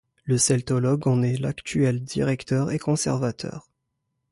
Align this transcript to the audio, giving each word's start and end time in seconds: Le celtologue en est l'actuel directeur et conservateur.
Le 0.23 0.39
celtologue 0.39 1.07
en 1.07 1.21
est 1.21 1.37
l'actuel 1.37 2.03
directeur 2.03 2.71
et 2.71 2.79
conservateur. 2.79 3.69